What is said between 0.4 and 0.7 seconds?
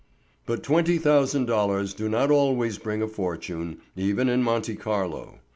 But